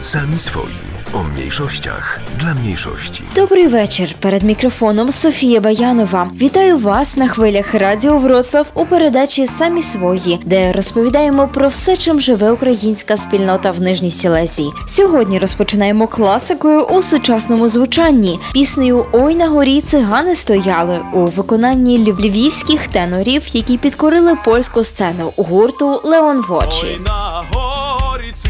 Sami 0.00 0.38
swoi. 0.38 0.72
O 1.14 1.22
mniejszościach 1.22 2.20
dla 2.38 2.54
mniejszości. 2.54 3.22
Добрий 3.34 3.66
вечір. 3.66 4.14
Перед 4.20 4.42
мікрофоном 4.42 5.12
Софія 5.12 5.60
Баянова. 5.60 6.30
Вітаю 6.40 6.78
вас 6.78 7.16
на 7.16 7.28
хвилях 7.28 7.74
Радіо 7.74 8.18
Вроцлав 8.18 8.66
у 8.74 8.86
передачі 8.86 9.46
Самі 9.46 9.82
свої, 9.82 10.38
де 10.44 10.72
розповідаємо 10.72 11.48
про 11.48 11.68
все, 11.68 11.96
чим 11.96 12.20
живе 12.20 12.50
українська 12.50 13.16
спільнота 13.16 13.70
в 13.70 13.80
Нижній 13.80 14.10
Сілезії. 14.10 14.72
Сьогодні 14.86 15.38
розпочинаємо 15.38 16.06
класикою 16.06 16.82
у 16.82 17.02
сучасному 17.02 17.68
звучанні. 17.68 18.38
Піснею 18.52 19.06
Ой 19.12 19.34
на 19.34 19.48
горі 19.48 19.80
цигани 19.80 20.34
стояли 20.34 20.98
у 21.14 21.24
виконанні 21.24 21.98
львівських 21.98 22.88
тенорів, 22.88 23.42
які 23.52 23.78
підкорили 23.78 24.36
польську 24.44 24.82
сцену 24.82 25.32
гурту 25.36 26.00
Леон 26.04 26.40
Вочі. 26.48 26.86
Ой 26.86 27.00
на 27.04 27.44
горі 27.52 27.65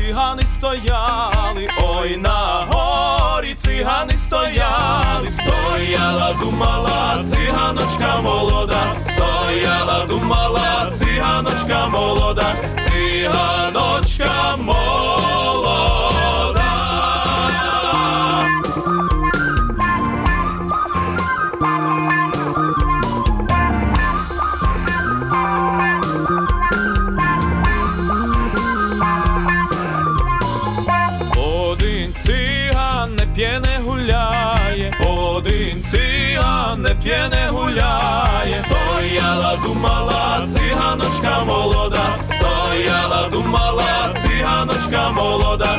цигани 0.07 0.45
стояли, 0.45 1.68
ой 1.82 2.16
на 2.16 2.66
горі 2.70 3.54
цигани 3.54 4.17
стояли, 4.17 5.29
стояла, 5.31 6.35
думала, 6.40 7.25
циганочка 7.25 8.21
молода, 8.22 8.82
стояла, 9.04 10.07
думала, 10.07 10.90
циганочка 10.93 11.86
молода, 11.89 12.46
циганочка 12.84 14.57
молода. 14.57 16.15
Молода, 45.11 45.79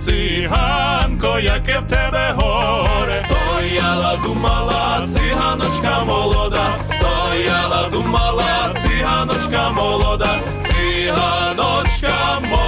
циганко, 0.00 1.38
яке 1.38 1.78
в 1.78 1.86
тебе 1.86 2.34
горе. 2.34 3.22
Стояла, 3.24 4.16
думала, 4.22 5.06
циганочка 5.06 6.04
молода, 6.04 6.64
стояла, 6.86 7.90
думала, 7.90 8.72
циганочка 8.80 9.70
молода, 9.70 10.30
циганочка 10.62 12.40
молода. 12.40 12.59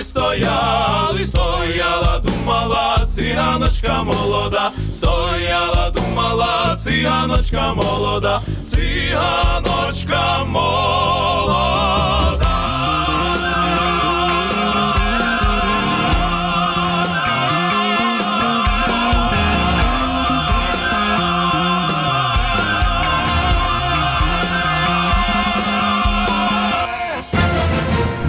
Цигани 0.00 0.02
стояли, 0.02 1.24
стояла, 1.24 2.20
думала, 2.20 3.06
циганочка 3.08 4.02
молода, 4.02 4.72
стояла, 4.92 5.90
думала, 5.90 6.76
циганочка 6.76 7.74
молода, 7.74 8.40
циганочка 8.58 10.44
молода. 10.46 11.60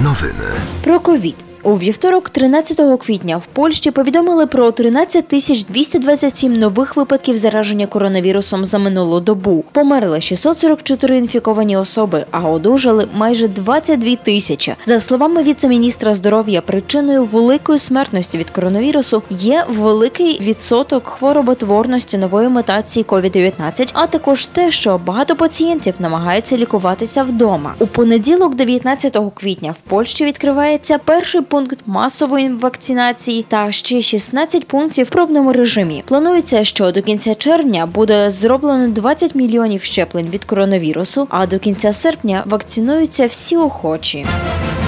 Nowyny. 0.04 0.52
Про 0.84 1.00
ковід. 1.00 1.51
У 1.64 1.78
вівторок, 1.78 2.30
13 2.30 3.00
квітня, 3.02 3.38
в 3.38 3.46
Польщі 3.46 3.92
повідомили 3.92 4.46
про 4.46 4.72
13 4.72 5.28
тисяч 5.28 5.64
227 5.66 6.60
нових 6.60 6.96
випадків 6.96 7.38
зараження 7.38 7.88
коронавірусом 7.88 8.66
за 8.66 8.78
минулу 8.78 9.20
добу. 9.20 9.64
Померли 9.72 10.22
644 10.22 11.18
інфіковані 11.18 11.78
особи, 11.78 12.26
а 12.32 12.50
одужали 12.50 13.08
майже 13.16 13.48
22 13.48 14.16
тисячі. 14.16 14.74
За 14.86 15.00
словами 15.00 15.44
віце-міністра 15.44 16.16
здоров'я, 16.16 16.62
причиною 16.62 17.24
великої 17.24 17.80
смертності 17.80 18.38
від 18.38 18.50
коронавірусу 18.50 19.24
є 19.30 19.66
великий 19.70 20.42
відсоток 20.42 21.08
хвороботворності 21.08 22.18
нової 22.18 22.50
мутації 22.50 23.06
COVID-19, 23.06 23.90
а 23.94 24.08
також 24.08 24.46
те, 24.46 24.72
що 24.72 24.98
багато 25.06 25.36
пацієнтів 25.36 25.94
намагаються 26.00 26.58
лікуватися 26.58 27.24
вдома. 27.24 27.74
У 27.80 27.88
понеділок, 27.88 28.56
19 28.56 29.18
квітня, 29.34 29.72
в 29.72 29.82
Польщі 29.82 30.26
відкривається 30.26 30.98
перший 30.98 31.42
пункт 31.52 31.80
масової 31.86 32.50
вакцинації 32.50 33.46
та 33.48 33.72
ще 33.72 34.02
16 34.02 34.68
пунктів 34.68 35.06
в 35.06 35.10
пробному 35.10 35.54
режимі. 35.54 36.04
Планується, 36.06 36.64
що 36.64 36.92
до 36.92 37.02
кінця 37.02 37.36
червня 37.36 37.86
буде 37.86 38.30
зроблено 38.30 38.88
20 38.88 39.36
мільйонів 39.36 39.82
щеплень 39.82 40.30
від 40.30 40.46
коронавірусу, 40.46 41.28
а 41.30 41.46
до 41.46 41.60
кінця 41.60 41.94
серпня 41.94 42.44
вакцинуються 42.46 43.26
всі 43.26 43.58
охочі. 43.58 44.26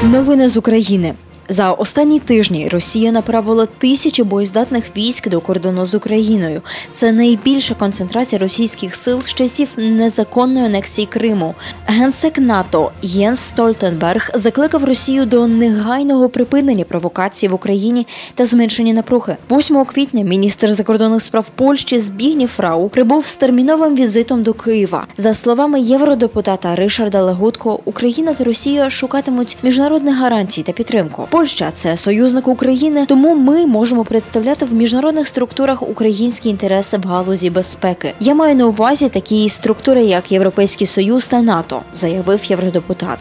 Новини 0.03 0.49
з 0.49 0.57
України. 0.57 1.13
За 1.49 1.71
останні 1.71 2.19
тижні 2.19 2.69
Росія 2.69 3.11
направила 3.11 3.65
тисячі 3.65 4.23
боєздатних 4.23 4.97
військ 4.97 5.29
до 5.29 5.41
кордону 5.41 5.85
з 5.85 5.93
Україною. 5.95 6.61
Це 6.93 7.11
найбільша 7.11 7.75
концентрація 7.75 8.39
російських 8.39 8.95
сил 8.95 9.21
з 9.21 9.33
часів 9.33 9.69
незаконної 9.77 10.65
анексії 10.65 11.05
Криму. 11.05 11.55
Генсек 11.85 12.37
НАТО 12.37 12.91
Єнс 13.01 13.39
Стольтенберг 13.39 14.29
закликав 14.33 14.83
Росію 14.83 15.25
до 15.25 15.47
негайного 15.47 16.29
припинення 16.29 16.83
провокацій 16.83 17.47
в 17.47 17.53
Україні 17.53 18.07
та 18.35 18.45
зменшення 18.45 18.93
напруги. 18.93 19.37
8 19.51 19.85
квітня 19.85 20.23
міністр 20.23 20.73
закордонних 20.73 21.21
справ 21.21 21.45
Польщі 21.55 21.99
Збігнів 21.99 22.49
Фрау 22.49 22.89
прибув 22.89 23.27
з 23.27 23.35
терміновим 23.35 23.95
візитом 23.95 24.43
до 24.43 24.53
Києва. 24.53 25.07
За 25.17 25.33
словами 25.33 25.81
євродепутата 25.81 26.75
Ришарда 26.75 27.23
Легутко, 27.23 27.79
Україна 27.85 28.33
та 28.33 28.43
Росія 28.43 28.89
шукатимуть 28.89 29.57
міжнародних 29.63 30.17
гарантій 30.17 30.63
та 30.63 30.71
підтримку. 30.71 31.27
Польща 31.33 31.71
це 31.71 31.97
союзник 31.97 32.47
України, 32.47 33.05
тому 33.05 33.35
ми 33.35 33.65
можемо 33.65 34.05
представляти 34.05 34.65
в 34.65 34.73
міжнародних 34.73 35.27
структурах 35.27 35.81
українські 35.81 36.49
інтереси 36.49 36.97
в 36.97 37.07
галузі 37.07 37.49
безпеки. 37.49 38.13
Я 38.19 38.35
маю 38.35 38.55
на 38.55 38.67
увазі 38.67 39.09
такі 39.09 39.49
структури, 39.49 40.03
як 40.03 40.31
Європейський 40.31 40.87
Союз 40.87 41.27
та 41.27 41.41
НАТО, 41.41 41.81
заявив 41.91 42.45
євродепутат. 42.45 43.19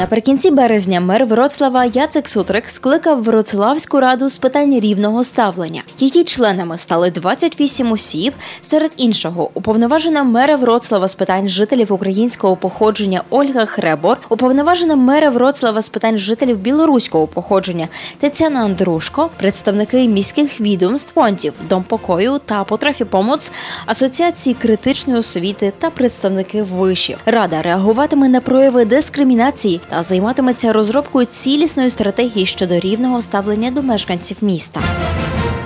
Наприкінці 0.00 0.50
березня 0.50 1.00
мер 1.00 1.26
Вроцлава 1.26 1.84
Яцек 1.84 2.28
Сутрик 2.28 2.68
скликав 2.68 3.22
Вроцлавську 3.22 4.00
раду 4.00 4.28
з 4.28 4.38
питань 4.38 4.80
рівного 4.80 5.24
ставлення. 5.24 5.82
Її 5.98 6.24
членами 6.24 6.78
стали 6.78 7.10
28 7.10 7.92
осіб. 7.92 8.34
Серед 8.60 8.90
іншого, 8.96 9.50
уповноважена 9.54 10.24
мера 10.24 10.56
Вроцлава 10.56 11.08
з 11.08 11.14
питань 11.14 11.48
жителів 11.48 11.92
українського 11.92 12.56
походження 12.56 13.22
Ольга 13.30 13.66
Хребор, 13.66 14.18
уповноважена 14.28 14.96
мера 14.96 15.28
Вроцлава 15.28 15.82
з 15.82 15.88
питань 15.88 16.18
жителів 16.18 16.58
білоруського 16.58 17.26
походження 17.26 17.88
Тетяна 18.18 18.60
Андрушко, 18.60 19.30
представники 19.36 20.08
міських 20.08 20.60
відомств 20.60 21.14
фондів 21.14 21.52
Дом 21.68 21.82
покою 21.82 22.40
та 22.44 22.64
потрафі 22.64 23.04
помоц, 23.04 23.52
асоціації 23.86 24.54
критичної 24.54 25.18
освіти 25.18 25.72
та 25.78 25.90
представники 25.90 26.62
вишів. 26.62 27.18
Рада 27.26 27.62
реагуватиме 27.62 28.28
на 28.28 28.40
прояви 28.40 28.84
дискримінації 28.84 29.80
та 29.90 30.02
займатиметься 30.02 30.72
розробкою 30.72 31.26
цілісної 31.26 31.90
стратегії 31.90 32.46
щодо 32.46 32.80
рівного 32.80 33.22
ставлення 33.22 33.70
до 33.70 33.82
мешканців 33.82 34.36
міста. 34.40 34.80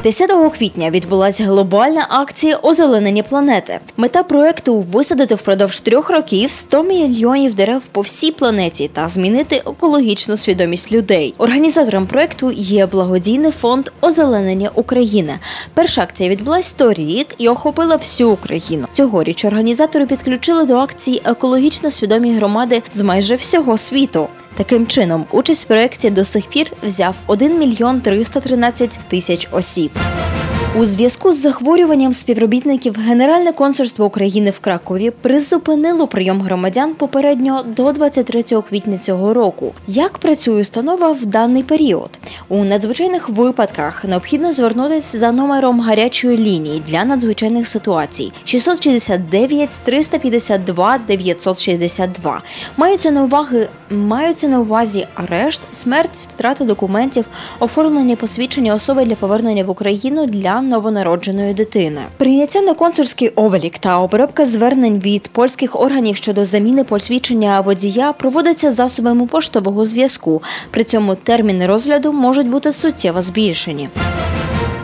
10 0.04 0.30
квітня 0.58 0.90
відбулася 0.90 1.44
глобальна 1.44 2.06
акція 2.10 2.56
озеленення 2.62 3.22
планети. 3.22 3.80
Мета 3.96 4.22
проекту 4.22 4.80
висадити 4.80 5.34
впродовж 5.34 5.80
трьох 5.80 6.10
років 6.10 6.50
100 6.50 6.82
мільйонів 6.82 7.54
дерев 7.54 7.82
по 7.86 8.00
всій 8.00 8.30
планеті 8.30 8.90
та 8.92 9.08
змінити 9.08 9.56
екологічну 9.56 10.36
свідомість 10.36 10.92
людей. 10.92 11.34
Організатором 11.38 12.06
проекту 12.06 12.52
є 12.54 12.86
благодійний 12.86 13.50
фонд 13.50 13.88
озеленення 14.00 14.70
України. 14.74 15.38
Перша 15.74 16.02
акція 16.02 16.30
відбулась 16.30 16.72
торік 16.72 17.26
і 17.38 17.48
охопила 17.48 17.96
всю 17.96 18.30
Україну. 18.30 18.86
Цьогоріч 18.92 19.44
організатори 19.44 20.06
підключили 20.06 20.64
до 20.64 20.76
акції 20.76 21.22
екологічно 21.24 21.90
свідомі 21.90 22.34
громади 22.34 22.82
з 22.90 23.00
майже 23.00 23.34
всього 23.34 23.78
світу. 23.78 24.28
Таким 24.56 24.86
чином, 24.86 25.26
участь 25.30 25.64
в 25.64 25.68
проєкті 25.68 26.10
до 26.10 26.24
сих 26.24 26.46
пір 26.46 26.72
взяв 26.82 27.14
1 27.26 27.58
мільйон 27.58 28.00
313 28.00 28.98
тисяч 29.08 29.48
осіб. 29.50 29.90
У 30.76 30.86
зв'язку 30.86 31.32
з 31.32 31.36
захворюванням 31.36 32.12
співробітників 32.12 32.96
Генеральне 32.98 33.52
консульство 33.52 34.06
України 34.06 34.50
в 34.50 34.58
Кракові 34.58 35.10
призупинило 35.10 36.06
прийом 36.06 36.40
громадян 36.40 36.94
попередньо 36.94 37.64
до 37.76 37.92
23 37.92 38.42
квітня 38.42 38.98
цього 38.98 39.34
року. 39.34 39.72
Як 39.86 40.18
працює 40.18 40.60
установа 40.60 41.12
в 41.12 41.26
даний 41.26 41.62
період? 41.62 42.10
У 42.48 42.64
надзвичайних 42.64 43.28
випадках 43.28 44.04
необхідно 44.04 44.52
звернутися 44.52 45.18
за 45.18 45.32
номером 45.32 45.80
гарячої 45.80 46.38
лінії 46.38 46.82
для 46.88 47.04
надзвичайних 47.04 47.66
ситуацій 47.68 48.32
669 48.44 49.80
352 49.84 50.98
962. 50.98 52.42
Маються 52.76 53.10
на 53.10 53.22
уваги 53.22 53.68
маються 53.90 54.48
на 54.48 54.60
увазі 54.60 55.06
арешт, 55.14 55.62
смерть, 55.70 56.26
втрата 56.30 56.64
документів, 56.64 57.24
оформлення 57.58 58.16
посвідчення 58.16 58.74
особи 58.74 59.04
для 59.04 59.14
повернення 59.14 59.64
в 59.64 59.70
Україну 59.70 60.26
для 60.26 60.60
новонародженої 60.69 61.55
дитини. 61.55 62.00
Прийняття 62.16 62.61
на 62.61 62.75
консульський 62.75 63.28
облік 63.28 63.78
та 63.78 63.99
обробка 63.99 64.44
звернень 64.44 64.99
від 64.99 65.28
польських 65.28 65.81
органів 65.81 66.16
щодо 66.16 66.44
заміни 66.44 66.84
посвідчення 66.84 67.61
водія 67.61 68.12
проводиться 68.12 68.70
засобами 68.70 69.26
поштового 69.26 69.87
зв'язку. 69.87 70.43
При 70.70 70.84
цьому 70.84 71.14
терміни 71.14 71.66
розгляду 71.66 72.12
можуть 72.12 72.49
бути 72.49 72.72
суттєво 72.72 73.22
збільшені. 73.22 73.88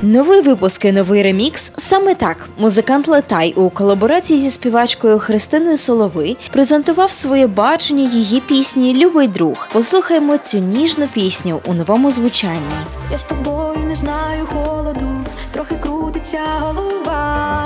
Новий 0.03 0.41
випуск 0.41 0.85
новий 0.85 1.23
ремікс 1.23 1.73
саме 1.77 2.15
так. 2.15 2.49
Музикант 2.59 3.09
Летай 3.09 3.53
у 3.56 3.71
колаборації 3.71 4.41
зі 4.41 4.50
співачкою 4.50 5.19
Христиною 5.19 5.76
Солови 5.76 6.37
презентував 6.53 7.11
своє 7.11 7.47
бачення 7.47 8.11
її 8.11 8.41
пісні 8.41 8.94
Любий 8.94 9.29
друг. 9.29 9.69
Послухаймо 9.73 10.37
цю 10.37 10.59
ніжну 10.59 11.06
пісню 11.06 11.61
у 11.67 11.75
новому 11.75 12.11
звучанні. 12.11 12.61
Я 13.12 13.19
з 13.19 13.25
тобою 13.25 13.79
не 13.88 13.94
знаю 13.94 14.47
холоду, 14.47 15.10
голова, 16.22 17.64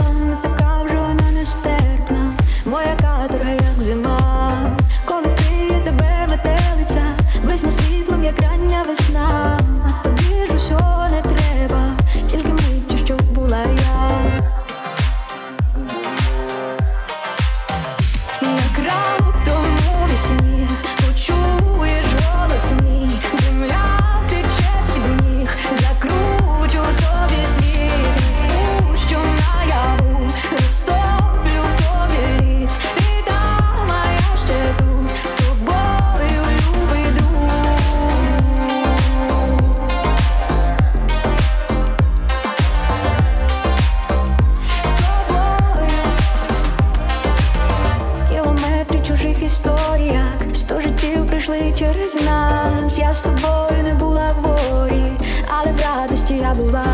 радості 56.54 56.74
я 56.74 56.93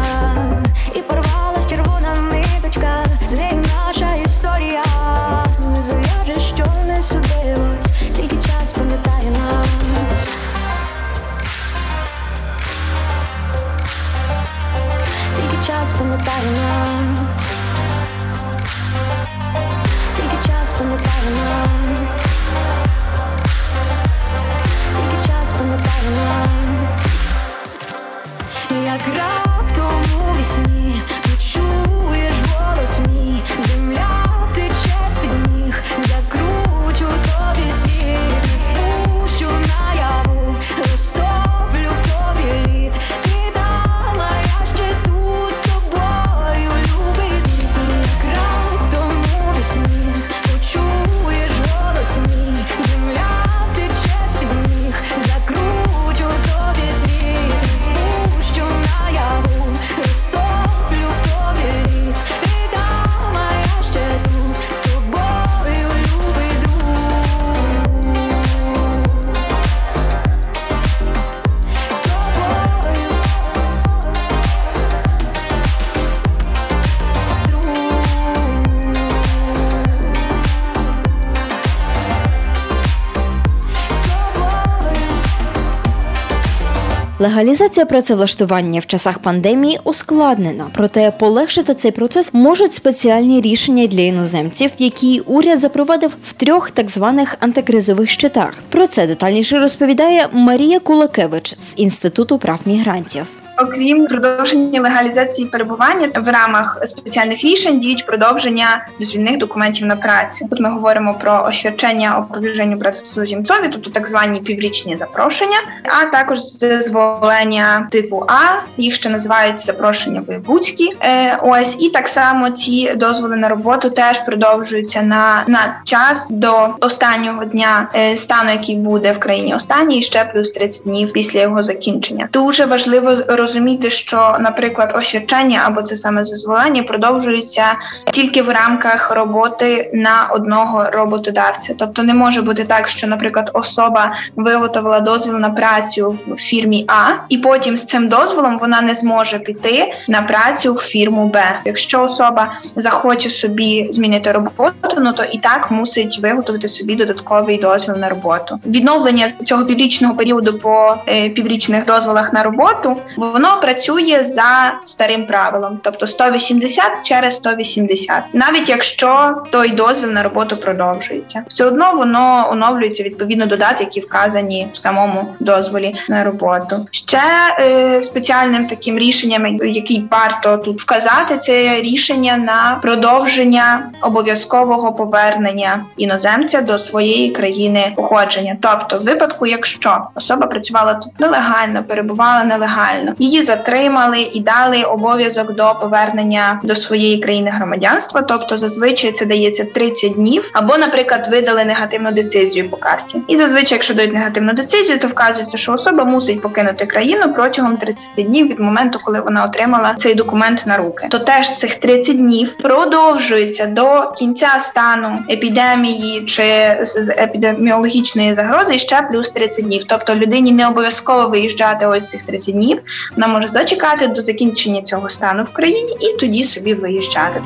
Легалізація 87.20 87.86
працевлаштування 87.86 88.80
в 88.80 88.86
часах 88.86 89.18
пандемії 89.18 89.80
ускладнена, 89.84 90.66
проте 90.74 91.10
полегшити 91.10 91.74
цей 91.74 91.90
процес 91.90 92.34
можуть 92.34 92.72
спеціальні 92.72 93.40
рішення 93.40 93.86
для 93.86 94.00
іноземців, 94.00 94.70
які 94.78 95.20
уряд 95.20 95.60
запровадив 95.60 96.16
в 96.24 96.32
трьох 96.32 96.70
так 96.70 96.90
званих 96.90 97.36
антикризових 97.40 98.10
щитах. 98.10 98.54
Про 98.68 98.86
це 98.86 99.06
детальніше 99.06 99.58
розповідає 99.58 100.28
Марія 100.32 100.80
Кулакевич 100.80 101.58
з 101.58 101.78
інституту 101.78 102.38
прав 102.38 102.60
мігрантів. 102.64 103.39
Окрім 103.62 104.06
продовження 104.06 104.80
легалізації 104.80 105.48
перебування 105.48 106.08
в 106.16 106.28
рамах 106.28 106.82
спеціальних 106.84 107.44
рішень 107.44 107.80
діють 107.80 108.06
продовження 108.06 108.86
дозвільних 108.98 109.38
документів 109.38 109.86
на 109.86 109.96
працю. 109.96 110.46
Тут 110.50 110.60
ми 110.60 110.70
говоримо 110.70 111.14
про 111.14 111.44
освячення 111.48 112.18
оповіженню 112.18 112.78
працездімцові, 112.78 113.68
тобто 113.72 113.90
так 113.90 114.08
звані 114.08 114.40
піврічні 114.40 114.96
запрошення, 114.96 115.56
а 115.84 116.04
також 116.04 116.38
дозволення 116.60 117.88
типу 117.90 118.26
А, 118.28 118.62
їх 118.76 118.94
ще 118.94 119.08
називають 119.08 119.60
запрошення 119.60 120.22
воєвудські. 120.26 120.92
Е, 121.02 121.38
ось 121.42 121.76
і 121.80 121.88
так 121.88 122.08
само 122.08 122.50
ці 122.50 122.94
дозволи 122.94 123.36
на 123.36 123.48
роботу 123.48 123.90
теж 123.90 124.18
продовжуються 124.18 125.02
на, 125.02 125.42
на 125.46 125.80
час 125.84 126.28
до 126.30 126.68
останнього 126.80 127.44
дня 127.44 127.88
е, 127.94 128.16
стану, 128.16 128.50
який 128.50 128.76
буде 128.76 129.12
в 129.12 129.18
країні 129.18 129.54
останній, 129.54 130.02
ще 130.02 130.24
плюс 130.24 130.50
30 130.50 130.84
днів 130.84 131.12
після 131.12 131.40
його 131.40 131.62
закінчення. 131.62 132.28
Дуже 132.32 132.64
важливо 132.64 133.16
розуміти, 133.50 133.90
що, 133.90 134.36
наприклад, 134.40 134.92
освячення 134.96 135.62
або 135.64 135.82
це 135.82 135.96
саме 135.96 136.22
дозволення 136.22 136.82
продовжується 136.82 137.64
тільки 138.12 138.42
в 138.42 138.48
рамках 138.48 139.10
роботи 139.10 139.90
на 139.94 140.28
одного 140.30 140.90
роботодавця. 140.90 141.74
Тобто 141.78 142.02
не 142.02 142.14
може 142.14 142.42
бути 142.42 142.64
так, 142.64 142.88
що, 142.88 143.06
наприклад, 143.06 143.50
особа 143.54 144.12
виготовила 144.36 145.00
дозвіл 145.00 145.38
на 145.38 145.50
працю 145.50 146.18
в 146.28 146.36
фірмі 146.36 146.84
А, 146.88 147.10
і 147.28 147.38
потім 147.38 147.76
з 147.76 147.84
цим 147.84 148.08
дозволом 148.08 148.58
вона 148.58 148.80
не 148.80 148.94
зможе 148.94 149.38
піти 149.38 149.92
на 150.08 150.22
працю 150.22 150.74
в 150.74 150.78
фірму 150.78 151.26
Б. 151.28 151.42
Якщо 151.64 152.02
особа 152.02 152.52
захоче 152.76 153.30
собі 153.30 153.88
змінити 153.90 154.32
роботу, 154.32 155.00
ну 155.00 155.12
то 155.12 155.24
і 155.24 155.38
так 155.38 155.70
мусить 155.70 156.18
виготовити 156.22 156.68
собі 156.68 156.96
додатковий 156.96 157.58
дозвіл 157.58 157.96
на 157.96 158.08
роботу. 158.08 158.60
Відновлення 158.66 159.32
цього 159.44 159.64
піврічного 159.64 160.14
періоду 160.14 160.58
по 160.58 160.94
е, 161.08 161.28
піврічних 161.28 161.86
дозволах 161.86 162.32
на 162.32 162.42
роботу 162.42 162.96
воно 163.16 163.39
працює 163.60 164.24
за 164.24 164.80
старим 164.84 165.26
правилом, 165.26 165.80
тобто 165.82 166.06
180 166.06 166.84
через 167.02 167.36
180. 167.36 168.22
навіть 168.32 168.68
якщо 168.68 169.42
той 169.50 169.68
дозвіл 169.68 170.10
на 170.10 170.22
роботу 170.22 170.56
продовжується, 170.56 171.44
все 171.46 171.64
одно 171.64 171.94
воно 171.94 172.48
оновлюється 172.50 173.02
відповідно 173.02 173.46
до 173.46 173.56
дат, 173.56 173.80
які 173.80 174.00
вказані 174.00 174.68
в 174.72 174.76
самому 174.76 175.34
дозволі 175.40 175.94
на 176.08 176.24
роботу. 176.24 176.86
Ще 176.90 177.22
е, 177.60 178.02
спеціальним 178.02 178.66
таким 178.66 178.98
рішенням, 178.98 179.58
який 179.62 180.08
варто 180.10 180.56
тут 180.56 180.80
вказати, 180.80 181.36
це 181.36 181.80
рішення 181.80 182.36
на 182.36 182.78
продовження 182.82 183.90
обов'язкового 184.02 184.92
повернення 184.92 185.84
іноземця 185.96 186.60
до 186.60 186.78
своєї 186.78 187.30
країни 187.30 187.92
походження. 187.96 188.56
Тобто, 188.60 188.98
в 188.98 189.02
випадку, 189.02 189.46
якщо 189.46 190.06
особа 190.14 190.46
працювала 190.46 190.94
тут 190.94 191.20
нелегально, 191.20 191.84
перебувала 191.84 192.44
нелегально, 192.44 193.14
її 193.20 193.42
затримали 193.42 194.30
і 194.32 194.40
дали 194.40 194.82
обов'язок 194.82 195.54
до 195.54 195.74
повернення 195.80 196.60
до 196.64 196.76
своєї 196.76 197.18
країни 197.18 197.50
громадянства. 197.50 198.22
Тобто, 198.22 198.58
зазвичай 198.58 199.12
це 199.12 199.26
дається 199.26 199.64
30 199.64 200.12
днів, 200.12 200.50
або, 200.52 200.78
наприклад, 200.78 201.28
видали 201.30 201.64
негативну 201.64 202.12
децизію 202.12 202.70
по 202.70 202.76
карті. 202.76 203.22
І 203.28 203.36
зазвичай, 203.36 203.76
якщо 203.76 203.94
дають 203.94 204.14
негативну 204.14 204.52
децизію, 204.52 204.98
то 204.98 205.08
вказується, 205.08 205.56
що 205.56 205.72
особа 205.72 206.04
мусить 206.04 206.42
покинути 206.42 206.86
країну 206.86 207.32
протягом 207.32 207.76
30 207.76 208.10
днів 208.16 208.48
від 208.48 208.60
моменту, 208.60 208.98
коли 209.02 209.20
вона 209.20 209.44
отримала 209.44 209.94
цей 209.94 210.14
документ 210.14 210.64
на 210.66 210.76
руки. 210.76 211.08
То 211.10 211.18
теж 211.18 211.54
цих 211.54 211.74
30 211.74 212.16
днів 212.16 212.56
продовжується 212.56 213.66
до 213.66 214.12
кінця 214.18 214.48
стану 214.60 215.18
епідемії 215.30 216.24
чи 216.24 216.78
з 216.82 217.08
епідеміологічної 217.08 218.34
загрози 218.34 218.78
ще 218.78 219.02
плюс 219.10 219.30
30 219.30 219.64
днів. 219.64 219.84
Тобто 219.88 220.14
людині 220.14 220.52
не 220.52 220.68
обов'язково 220.68 221.28
виїжджати 221.28 221.86
ось 221.86 222.06
цих 222.06 222.26
30 222.26 222.54
днів. 222.54 222.78
Вона 223.16 223.28
може 223.28 223.48
зачекати 223.48 224.06
до 224.06 224.22
закінчення 224.22 224.82
цього 224.82 225.08
стану 225.08 225.42
в 225.42 225.52
країні 225.52 225.96
і 226.00 226.16
тоді 226.20 226.44
собі 226.44 226.74
виїжджати. 226.74 227.42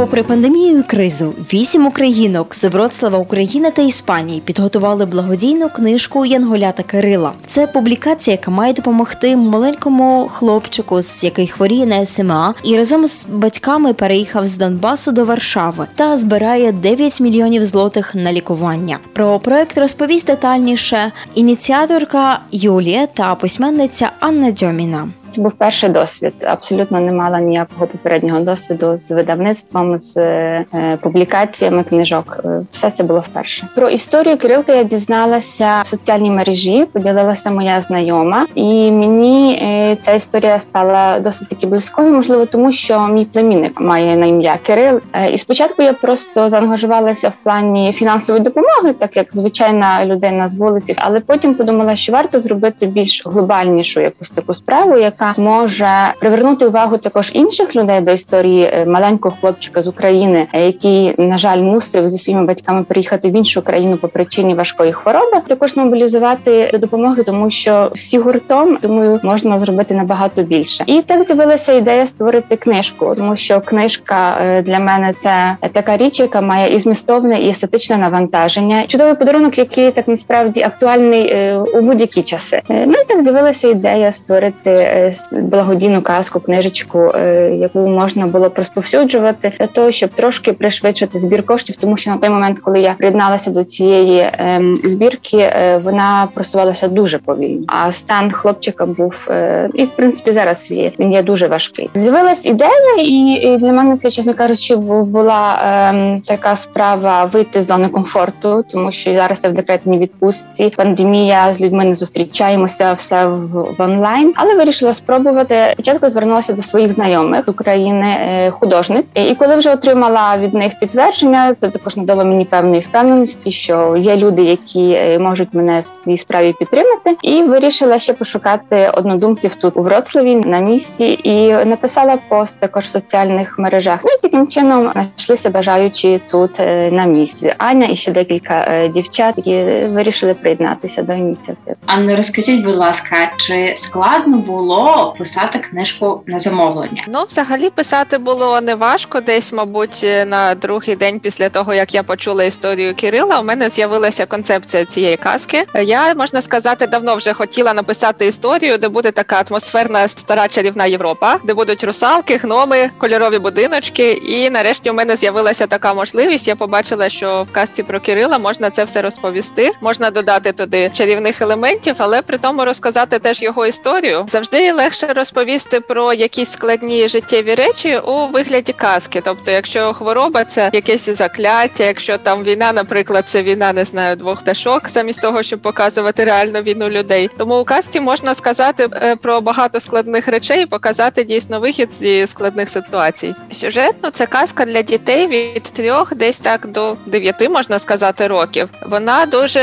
Попри 0.00 0.22
пандемію 0.22 0.78
і 0.78 0.82
кризу, 0.82 1.34
вісім 1.52 1.86
українок 1.86 2.54
з 2.54 2.64
Вроцлава, 2.64 3.18
України 3.18 3.70
та 3.70 3.82
Іспанії 3.82 4.40
підготували 4.40 5.06
благодійну 5.06 5.68
книжку 5.68 6.26
Янголята 6.26 6.82
Кирила. 6.82 7.32
Це 7.46 7.66
публікація, 7.66 8.34
яка 8.34 8.50
має 8.50 8.72
допомогти 8.72 9.36
маленькому 9.36 10.28
хлопчику, 10.32 11.02
з 11.02 11.24
який 11.24 11.46
хворіє 11.46 11.86
на 11.86 12.06
СМА, 12.06 12.54
і 12.64 12.76
разом 12.76 13.06
з 13.06 13.26
батьками 13.26 13.94
переїхав 13.94 14.44
з 14.44 14.58
Донбасу 14.58 15.12
до 15.12 15.24
Варшави 15.24 15.86
та 15.94 16.16
збирає 16.16 16.72
9 16.72 17.20
мільйонів 17.20 17.64
злотих 17.64 18.14
на 18.14 18.32
лікування. 18.32 18.98
Про 19.12 19.38
проект 19.38 19.78
розповість 19.78 20.26
детальніше 20.26 21.12
ініціаторка 21.34 22.40
Юлія 22.50 23.06
та 23.06 23.34
письменниця 23.34 24.10
Анна 24.20 24.50
Дьоміна. 24.50 25.08
Це 25.30 25.42
був 25.42 25.52
перший 25.52 25.90
досвід. 25.90 26.32
Абсолютно 26.44 27.00
не 27.00 27.12
мала 27.12 27.40
ніякого 27.40 27.86
попереднього 27.86 28.40
досвіду 28.40 28.96
з 28.96 29.10
видавництвом, 29.10 29.98
з 29.98 30.16
е, 30.16 30.64
публікаціями 31.00 31.84
книжок. 31.84 32.40
Е, 32.44 32.60
Все 32.72 32.90
це 32.90 33.04
було 33.04 33.20
вперше. 33.20 33.66
Про 33.74 33.88
історію 33.88 34.38
Кирилка 34.38 34.74
я 34.74 34.82
дізналася 34.82 35.80
в 35.80 35.86
соціальній 35.86 36.30
мережі. 36.30 36.86
Поділилася 36.92 37.50
моя 37.50 37.80
знайома, 37.80 38.46
і 38.54 38.90
мені 38.90 39.60
е, 39.62 39.96
ця 39.96 40.12
історія 40.12 40.58
стала 40.60 41.20
досить 41.20 41.48
таки 41.48 41.66
близькою. 41.66 42.12
Можливо, 42.12 42.46
тому 42.46 42.72
що 42.72 43.08
мій 43.08 43.24
племінник 43.24 43.80
має 43.80 44.16
на 44.16 44.26
ім'я 44.26 44.58
Кирил. 44.62 45.00
І 45.32 45.38
спочатку 45.38 45.82
я 45.82 45.92
просто 45.92 46.48
заангажувалася 46.50 47.28
в 47.28 47.32
плані 47.42 47.92
фінансової 47.92 48.44
допомоги, 48.44 48.92
так 48.98 49.16
як 49.16 49.26
звичайна 49.30 50.04
людина 50.04 50.48
з 50.48 50.56
вулиці, 50.56 50.94
але 50.98 51.20
потім 51.20 51.54
подумала, 51.54 51.96
що 51.96 52.12
варто 52.12 52.40
зробити 52.40 52.86
більш 52.86 53.26
глобальнішу 53.26 54.00
якусь 54.00 54.30
таку 54.30 54.54
справу, 54.54 54.96
яка 55.20 55.34
зможе 55.34 55.88
привернути 56.20 56.66
увагу 56.66 56.98
також 56.98 57.30
інших 57.34 57.76
людей 57.76 58.00
до 58.00 58.12
історії 58.12 58.70
е, 58.72 58.84
маленького 58.86 59.36
хлопчика 59.40 59.82
з 59.82 59.88
України, 59.88 60.46
е, 60.52 60.66
який 60.66 61.14
на 61.18 61.38
жаль 61.38 61.58
мусив 61.58 62.08
зі 62.08 62.18
своїми 62.18 62.44
батьками 62.44 62.84
приїхати 62.84 63.30
в 63.30 63.36
іншу 63.36 63.62
країну 63.62 63.96
по 63.96 64.08
причині 64.08 64.54
важкої 64.54 64.92
хвороби. 64.92 65.40
Також 65.48 65.76
мобілізувати 65.76 66.70
до 66.72 66.78
допомоги, 66.78 67.22
тому 67.22 67.50
що 67.50 67.90
всі 67.94 68.18
гуртом 68.18 68.78
думаю, 68.82 69.20
можна 69.22 69.58
зробити 69.58 69.94
набагато 69.94 70.42
більше. 70.42 70.84
І 70.86 71.02
так 71.02 71.22
з'явилася 71.22 71.72
ідея 71.72 72.06
створити 72.06 72.56
книжку, 72.56 73.14
тому 73.16 73.36
що 73.36 73.60
книжка 73.60 74.36
е, 74.42 74.62
для 74.62 74.78
мене 74.78 75.12
це 75.12 75.56
така 75.72 75.96
річ, 75.96 76.20
яка 76.20 76.40
має 76.40 76.74
і 76.74 76.78
змістовне, 76.78 77.40
і 77.40 77.48
естетичне 77.48 77.96
навантаження. 77.96 78.84
Чудовий 78.86 79.14
подарунок, 79.14 79.58
який 79.58 79.90
так 79.90 80.08
насправді 80.08 80.62
актуальний 80.62 81.54
у 81.74 81.80
будь-які 81.80 82.22
часи. 82.22 82.62
Ну 82.68 82.92
і 82.92 83.04
так 83.08 83.22
з'явилася 83.22 83.68
ідея 83.68 84.12
створити 84.12 85.09
благодійну 85.32 86.02
казку, 86.02 86.40
книжечку, 86.40 87.12
е, 87.16 87.50
яку 87.60 87.88
можна 87.88 88.26
було 88.26 88.52
розповсюджувати 88.54 89.52
для 89.58 89.66
того, 89.66 89.90
щоб 89.90 90.10
трошки 90.10 90.52
пришвидшити 90.52 91.18
збір 91.18 91.46
коштів, 91.46 91.76
тому 91.76 91.96
що 91.96 92.10
на 92.10 92.16
той 92.16 92.30
момент, 92.30 92.58
коли 92.58 92.80
я 92.80 92.94
приєдналася 92.94 93.50
до 93.50 93.64
цієї 93.64 94.30
ем, 94.32 94.76
збірки, 94.76 95.38
е, 95.38 95.80
вона 95.84 96.28
просувалася 96.34 96.88
дуже 96.88 97.18
повільно. 97.18 97.64
А 97.66 97.92
стан 97.92 98.30
хлопчика 98.30 98.86
був 98.86 99.28
е, 99.30 99.68
і 99.74 99.84
в 99.84 99.90
принципі 99.90 100.32
зараз. 100.32 100.70
Він 100.70 101.12
є 101.12 101.22
дуже 101.22 101.46
важкий. 101.46 101.90
З'явилась 101.94 102.46
ідея, 102.46 102.96
і, 102.98 103.56
для 103.60 103.72
мене 103.72 103.96
це, 103.96 104.10
чесно 104.10 104.34
кажучи, 104.34 104.76
була 104.76 105.58
ем, 105.64 106.20
така 106.20 106.56
справа 106.56 107.24
вийти 107.24 107.62
з 107.62 107.66
зони 107.66 107.88
комфорту, 107.88 108.64
тому 108.70 108.92
що 108.92 109.14
зараз 109.14 109.44
я 109.44 109.50
в 109.50 109.52
декретній 109.52 109.98
відпустці. 109.98 110.70
Пандемія 110.76 111.54
з 111.54 111.60
людьми 111.60 111.84
не 111.84 111.94
зустрічаємося 111.94 112.92
все 112.92 113.26
в 113.26 113.74
онлайн, 113.78 114.32
але 114.36 114.54
вирішила 114.54 114.92
спробувати. 115.00 115.56
Спочатку 115.72 116.10
звернулася 116.10 116.52
до 116.52 116.62
своїх 116.62 116.92
знайомих 116.92 117.46
з 117.46 117.48
України 117.48 118.06
е, 118.06 118.50
художниць, 118.50 119.12
і 119.14 119.34
коли 119.34 119.56
вже 119.56 119.72
отримала 119.72 120.36
від 120.36 120.54
них 120.54 120.72
підтвердження, 120.80 121.54
це 121.54 121.68
також 121.68 121.96
надало 121.96 122.24
мені 122.24 122.44
певної 122.44 122.80
впевненості, 122.80 123.50
що 123.50 123.96
є 123.96 124.16
люди, 124.16 124.42
які 124.42 124.92
е, 124.92 125.18
можуть 125.18 125.54
мене 125.54 125.80
в 125.80 126.04
цій 126.04 126.16
справі 126.16 126.54
підтримати, 126.58 127.16
і 127.22 127.42
вирішила 127.42 127.98
ще 127.98 128.12
пошукати 128.12 128.90
однодумців 128.94 129.54
тут 129.54 129.76
у 129.76 129.82
Вроцлаві 129.82 130.36
на 130.36 130.60
місці, 130.60 131.18
і 131.24 131.52
написала 131.52 132.18
пост 132.28 132.58
також 132.58 132.84
в 132.84 132.88
соціальних 132.88 133.58
мережах. 133.58 134.00
Ну 134.04 134.10
і 134.10 134.22
таким 134.22 134.48
чином 134.48 134.90
знайшлися 134.92 135.50
бажаючі 135.50 136.20
тут 136.30 136.60
е, 136.60 136.90
на 136.92 137.04
місці. 137.04 137.54
Аня 137.58 137.88
і 137.90 137.96
ще 137.96 138.12
декілька 138.12 138.88
дівчат, 138.94 139.34
які 139.36 139.62
вирішили 139.86 140.34
приєднатися 140.34 141.02
до 141.02 141.12
ініціативи. 141.12 141.76
Анна, 141.86 142.16
розкажіть, 142.16 142.64
будь 142.64 142.76
ласка, 142.76 143.16
чи 143.36 143.74
складно 143.76 144.38
було 144.38 144.89
писати 145.18 145.58
книжку 145.58 146.22
на 146.26 146.38
замовлення? 146.38 147.04
Ну, 147.08 147.24
взагалі, 147.28 147.70
писати 147.70 148.18
було 148.18 148.60
не 148.60 148.74
важко. 148.74 149.20
Десь, 149.20 149.52
мабуть, 149.52 150.06
на 150.26 150.54
другий 150.54 150.96
день 150.96 151.20
після 151.20 151.48
того, 151.48 151.74
як 151.74 151.94
я 151.94 152.02
почула 152.02 152.44
історію 152.44 152.94
Кирила, 152.94 153.40
у 153.40 153.44
мене 153.44 153.68
з'явилася 153.68 154.26
концепція 154.26 154.84
цієї 154.84 155.16
казки. 155.16 155.64
Я 155.74 156.14
можна 156.14 156.42
сказати, 156.42 156.86
давно 156.86 157.16
вже 157.16 157.32
хотіла 157.32 157.74
написати 157.74 158.26
історію, 158.26 158.78
де 158.78 158.88
буде 158.88 159.10
така 159.10 159.44
атмосферна 159.50 160.08
стара 160.08 160.48
чарівна 160.48 160.86
Європа, 160.86 161.38
де 161.44 161.54
будуть 161.54 161.84
русалки, 161.84 162.36
гноми, 162.36 162.90
кольорові 162.98 163.38
будиночки. 163.38 164.12
І 164.12 164.50
нарешті 164.50 164.90
у 164.90 164.94
мене 164.94 165.16
з'явилася 165.16 165.66
така 165.66 165.94
можливість. 165.94 166.48
Я 166.48 166.56
побачила, 166.56 167.08
що 167.08 167.46
в 167.50 167.52
казці 167.52 167.82
про 167.82 168.00
Кирила 168.00 168.38
можна 168.38 168.70
це 168.70 168.84
все 168.84 169.02
розповісти. 169.02 169.70
Можна 169.80 170.10
додати 170.10 170.52
туди 170.52 170.90
чарівних 170.94 171.42
елементів, 171.42 171.94
але 171.98 172.22
при 172.22 172.38
тому 172.38 172.64
розказати 172.64 173.18
теж 173.18 173.42
його 173.42 173.66
історію. 173.66 174.24
Завжди 174.28 174.69
легше 174.72 175.06
розповісти 175.06 175.80
про 175.80 176.12
якісь 176.12 176.50
складні 176.50 177.08
життєві 177.08 177.54
речі 177.54 177.98
у 177.98 178.26
вигляді 178.26 178.72
казки. 178.72 179.22
Тобто, 179.24 179.50
якщо 179.50 179.92
хвороба 179.92 180.44
це 180.44 180.70
якесь 180.72 181.08
закляття, 181.08 181.84
якщо 181.84 182.18
там 182.18 182.44
війна, 182.44 182.72
наприклад, 182.72 183.28
це 183.28 183.42
війна, 183.42 183.72
не 183.72 183.84
знаю, 183.84 184.16
двох 184.16 184.40
пташок, 184.40 184.88
замість 184.88 185.22
того, 185.22 185.42
щоб 185.42 185.60
показувати 185.60 186.24
реальну 186.24 186.62
війну 186.62 186.88
людей. 186.88 187.30
Тому 187.38 187.60
у 187.60 187.64
казці 187.64 188.00
можна 188.00 188.34
сказати 188.34 188.88
е, 188.92 189.16
про 189.16 189.40
багато 189.40 189.80
складних 189.80 190.28
речей, 190.28 190.62
і 190.62 190.66
показати 190.66 191.24
дійсно 191.24 191.60
вихід 191.60 191.92
зі 191.92 192.26
складних 192.26 192.68
ситуацій. 192.68 193.34
Сюжетно 193.52 194.10
це 194.10 194.26
казка 194.26 194.64
для 194.64 194.82
дітей 194.82 195.26
від 195.26 195.62
трьох, 195.62 196.14
десь 196.14 196.38
так 196.38 196.66
до 196.66 196.96
дев'яти, 197.06 197.48
можна 197.48 197.78
сказати, 197.78 198.26
років. 198.26 198.68
Вона 198.86 199.26
дуже 199.26 199.60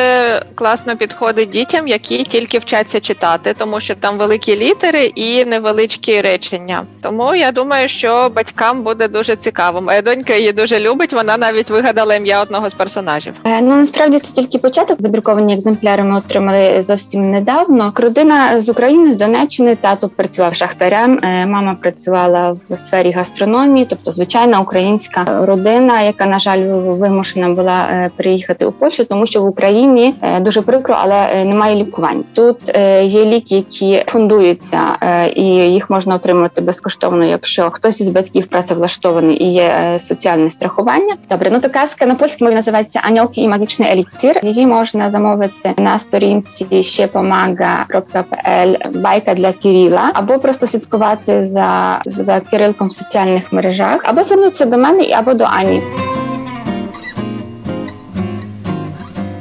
класно 0.55 0.97
підходить 0.97 1.49
дітям, 1.49 1.87
які 1.87 2.23
тільки 2.23 2.59
вчаться 2.59 2.99
читати, 2.99 3.55
тому 3.57 3.79
що 3.79 3.95
там 3.95 4.17
великі 4.17 4.57
літери 4.57 4.96
і 5.05 5.45
невеличкі 5.45 6.21
речення. 6.21 6.83
Тому 7.01 7.35
я 7.35 7.51
думаю, 7.51 7.87
що 7.87 8.31
батькам 8.35 8.81
буде 8.83 9.07
дуже 9.07 9.35
цікаво. 9.35 9.81
Моя 9.81 10.01
донька 10.01 10.33
її 10.35 10.51
дуже 10.51 10.79
любить. 10.79 11.13
Вона 11.13 11.37
навіть 11.37 11.69
вигадала 11.69 12.15
ім'я 12.15 12.41
одного 12.41 12.69
з 12.69 12.73
персонажів. 12.73 13.33
Е, 13.45 13.61
Ну 13.61 13.75
насправді 13.75 14.19
це 14.19 14.33
тільки 14.33 14.57
початок. 14.57 14.99
Видруковані 14.99 15.53
екземпляри 15.53 16.03
ми 16.03 16.17
отримали 16.17 16.81
зовсім 16.81 17.31
недавно. 17.31 17.93
Родина 17.95 18.59
з 18.59 18.69
України, 18.69 19.11
з 19.13 19.17
Донеччини, 19.17 19.75
тато 19.75 20.09
працював 20.09 20.55
шахтарем. 20.55 21.19
е, 21.23 21.45
Мама 21.45 21.75
працювала 21.81 22.55
в 22.69 22.77
сфері 22.77 23.11
гастрономії, 23.11 23.85
тобто 23.89 24.11
звичайна 24.11 24.59
українська 24.59 25.45
родина, 25.45 26.01
яка 26.01 26.25
на 26.25 26.39
жаль 26.39 26.59
вимушена 26.83 27.49
була 27.49 27.87
е, 27.91 28.09
приїхати 28.15 28.65
у 28.65 28.71
Польщу, 28.71 29.05
тому 29.05 29.25
що 29.25 29.41
в 29.41 29.45
Україні 29.47 30.13
е, 30.21 30.39
дуже 30.39 30.61
прикро, 30.61 30.95
але 30.99 31.27
е, 31.33 31.45
немає 31.45 31.75
лікувань. 31.75 32.23
Тут 32.33 32.57
є 33.03 33.25
ліки, 33.25 33.55
які 33.55 34.03
фундуються, 34.07 34.86
е, 35.01 35.31
і 35.35 35.43
їх 35.73 35.89
можна 35.89 36.15
отримати 36.15 36.61
безкоштовно, 36.61 37.25
якщо 37.25 37.71
хтось 37.71 38.01
із 38.01 38.09
батьків 38.09 38.47
працевлаштований 38.47 39.43
і 39.43 39.53
є 39.53 39.63
е, 39.63 39.99
соціальне 39.99 40.49
страхування. 40.49 41.15
Добре, 41.29 41.49
ну 41.51 41.59
то 41.59 41.69
казка 41.69 42.05
на 42.05 42.15
польській 42.15 42.43
мові 42.43 42.55
називається 42.55 43.01
Аньоки 43.03 43.41
і 43.41 43.47
магічний 43.47 43.91
еліксир. 43.91 44.39
Її 44.43 44.67
можна 44.67 45.09
замовити 45.09 45.73
на 45.77 45.99
сторінці 45.99 46.83
щепомага.pl 46.83 48.99
байка 48.99 49.33
для 49.33 49.51
Кирила, 49.51 50.11
або 50.13 50.39
просто 50.39 50.67
слідкувати 50.67 51.43
за, 51.43 52.01
за 52.05 52.39
Кирилком 52.39 52.87
в 52.87 52.91
соціальних 52.91 53.53
мережах, 53.53 54.01
або 54.03 54.23
звернутися 54.23 54.65
до 54.65 54.77
мене 54.77 55.13
або 55.17 55.33
до 55.33 55.43
Ані. 55.43 55.81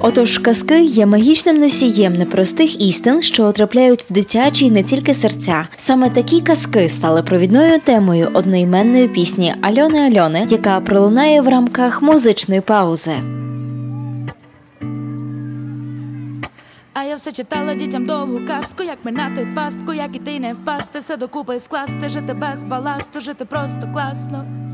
Отож, 0.01 0.39
казки 0.39 0.81
є 0.83 1.07
магічним 1.07 1.57
носієм 1.59 2.13
непростих 2.13 2.83
істин, 2.83 3.23
що 3.23 3.53
трапляють 3.53 4.03
в 4.03 4.13
дитячі 4.13 4.71
не 4.71 4.83
тільки 4.83 5.15
серця. 5.15 5.69
Саме 5.77 6.11
такі 6.11 6.41
казки 6.41 6.89
стали 6.89 7.23
провідною 7.23 7.79
темою 7.79 8.31
одноіменної 8.35 9.09
пісні 9.09 9.55
Альони 9.63 9.99
Альони, 9.99 10.47
яка 10.49 10.81
пролунає 10.81 11.41
в 11.41 11.49
рамках 11.49 12.03
музичної 12.03 12.61
паузи. 12.61 13.13
А 16.95 17.03
я 17.03 17.15
все 17.15 17.33
читала 17.33 17.75
дітям 17.75 18.07
довгу 18.07 18.41
казку, 18.47 18.83
як 18.83 18.99
минати 19.05 19.49
пастку, 19.57 19.93
як 19.93 20.17
іти 20.17 20.41
не 20.41 20.53
впасти, 20.53 20.99
все 20.99 21.17
докупи 21.17 21.61
скласти, 21.61 22.09
жити 22.09 22.35
без 22.35 22.65
баласту, 22.65 23.21
жити 23.21 23.45
просто 23.45 23.91
класно. 23.93 24.66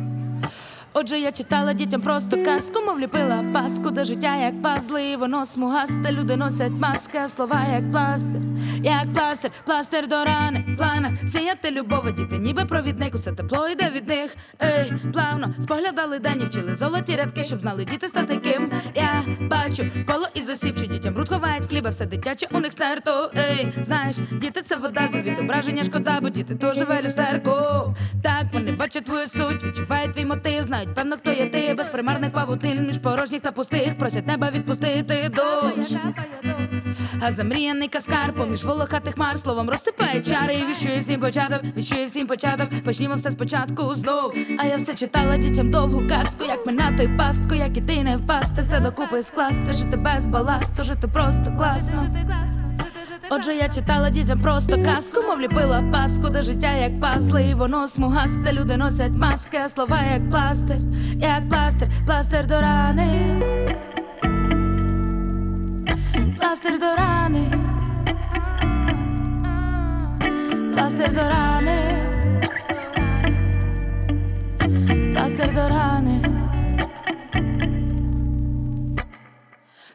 Отже, 0.95 1.19
я 1.19 1.33
читала 1.33 1.73
дітям 1.73 2.01
просто 2.01 2.45
казку, 2.45 2.83
мов 2.87 3.01
ліпила 3.01 3.45
паску, 3.53 3.91
де 3.91 4.05
життя 4.05 4.37
як 4.37 4.63
пазли, 4.63 5.17
воно 5.17 5.47
смугасте, 5.47 6.13
люди 6.13 6.37
носять 6.37 6.73
маски, 6.73 7.19
а 7.19 7.29
слова 7.29 7.61
як 7.75 7.93
пластир, 7.93 8.42
як 8.83 9.13
пластир, 9.13 9.51
пластир 9.67 10.09
до 10.09 10.25
рани, 10.25 10.65
в 10.69 10.77
планах 10.77 11.13
сіяти 11.27 11.71
любов, 11.71 12.13
діти, 12.13 12.39
ніби 12.39 12.65
провідник, 12.65 13.15
усе 13.15 13.33
тепло 13.33 13.69
йде 13.69 13.91
від 13.95 14.09
них. 14.09 14.37
Ей, 14.63 14.93
плавно 15.13 15.55
споглядали 15.61 16.19
дані, 16.19 16.45
вчили 16.45 16.75
золоті 16.75 17.17
рядки, 17.17 17.45
щоб 17.45 17.61
знали 17.61 17.85
діти 17.85 18.09
стати 18.09 18.37
ким. 18.37 18.71
Я 18.95 19.25
бачу 19.41 19.87
коло 20.07 20.27
із 20.35 20.51
осіб, 20.51 20.79
що 20.79 20.87
дітям 20.87 21.15
бруд 21.15 21.29
ховають 21.29 21.67
хліба, 21.67 21.91
все 21.91 22.07
дитяче 22.07 22.47
у 22.51 22.61
них 22.61 22.73
стерто. 22.73 23.31
Ей, 23.37 23.73
знаєш, 23.83 24.17
діти 24.17 24.63
це 24.63 24.77
вода 24.77 25.09
за 25.09 25.21
відображення, 25.21 25.85
шкода, 25.85 26.19
бо 26.23 26.29
діти 26.29 26.55
теж 26.55 26.79
живе 26.79 27.03
люстерко. 27.03 27.95
Так 28.23 28.45
вони 28.53 28.73
бачать 28.73 29.05
твою 29.05 29.29
суть, 29.29 29.65
відчувають 29.65 30.13
твій 30.13 30.25
мотив, 30.25 30.65
знають, 30.65 30.95
певно, 30.95 31.17
хто 31.17 31.33
є 31.33 31.47
ти, 31.47 31.75
без 31.75 31.89
примарних 31.89 32.33
павутин, 32.33 32.87
між 32.87 32.99
порожніх 32.99 33.41
та 33.41 33.53
пустих, 33.53 33.99
просять 33.99 34.27
неба 34.27 34.51
відпустити 34.51 35.31
дощ. 35.37 35.97
А 37.21 37.33
замріяний 37.33 37.89
каскар 37.89 38.33
поміж 38.33 38.65
волохатих 38.65 39.15
хмар 39.15 39.39
словом 39.39 39.71
розсипає 39.71 40.21
чари 40.21 40.55
і 40.55 40.67
віщує 40.67 41.01
всім 41.01 41.21
початок, 41.21 41.63
віщує 41.77 42.07
всім 42.07 42.27
початок, 42.27 42.69
почнімо 42.85 43.15
все 43.15 43.31
спочатку 43.31 43.95
знов. 43.95 44.35
А 44.59 44.67
я 44.67 44.77
все 44.77 44.95
читала 44.95 45.37
дітям 45.37 45.71
довгу 45.71 46.03
казку, 46.09 46.45
як 46.45 46.67
минати 46.67 47.11
пастку, 47.19 47.55
як 47.55 47.77
іти 47.77 48.03
не 48.03 48.17
впасти, 48.17 48.63
все 48.63 48.81
докупи 48.81 49.23
скласти, 49.23 49.75
жити 49.75 49.97
без 49.97 50.27
баласту, 50.27 50.85
жити 50.85 51.09
просто 51.09 51.45
класно. 51.59 52.09
Отже, 53.31 53.55
я 53.55 53.69
читала 53.69 54.11
дітям 54.11 54.41
просто 54.41 54.85
казку, 54.85 55.23
мов 55.23 55.41
ліпила 55.41 55.83
паску, 55.93 56.29
де 56.29 56.43
життя 56.43 56.73
як 56.73 57.01
пазли, 57.01 57.43
і 57.43 57.55
воно 57.55 57.89
смугасте, 57.89 58.53
люди 58.53 58.77
носять 58.77 59.13
маски, 59.13 59.59
а 59.65 59.69
слова 59.69 60.01
як 60.13 60.31
пластир, 60.31 60.77
як 61.17 61.49
пластир, 61.49 61.89
пластир 62.07 62.47
до 62.47 62.61
рани. 62.61 64.02
Пластир 66.53 66.79
до 66.79 66.97
рани. 66.97 67.49
Пластир 70.75 71.13
до 71.13 71.29
рани. 71.29 71.81
Пластир 75.15 75.55
до 75.55 75.69
рани. 75.69 76.32